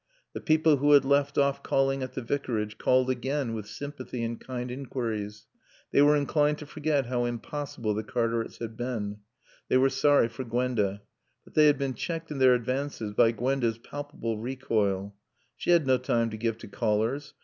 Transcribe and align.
The 0.33 0.41
people 0.41 0.77
who 0.77 0.93
had 0.93 1.05
left 1.05 1.37
off 1.37 1.61
calling 1.61 2.01
at 2.01 2.13
the 2.13 2.23
Vicarage 2.23 2.79
called 2.79 3.07
again 3.07 3.53
with 3.53 3.67
sympathy 3.67 4.23
and 4.23 4.41
kind 4.41 4.71
inquiries. 4.71 5.45
They 5.91 6.01
were 6.01 6.15
inclined 6.15 6.57
to 6.57 6.65
forget 6.65 7.05
how 7.05 7.25
impossible 7.25 7.93
the 7.93 8.03
Cartarets 8.03 8.57
had 8.57 8.75
been. 8.75 9.17
They 9.69 9.77
were 9.77 9.91
sorry 9.91 10.27
for 10.27 10.43
Gwenda. 10.43 11.03
But 11.43 11.53
they 11.53 11.67
had 11.67 11.77
been 11.77 11.93
checked 11.93 12.31
in 12.31 12.39
their 12.39 12.55
advances 12.55 13.13
by 13.13 13.31
Gwenda's 13.31 13.77
palpable 13.77 14.39
recoil. 14.39 15.13
She 15.55 15.69
had 15.69 15.85
no 15.85 15.99
time 15.99 16.31
to 16.31 16.35
give 16.37 16.57
to 16.57 16.67
callers. 16.67 17.35